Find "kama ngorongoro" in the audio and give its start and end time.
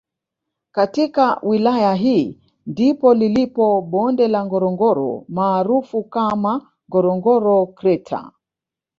6.03-7.65